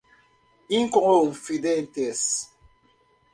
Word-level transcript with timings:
Inconfidentes 0.77 2.27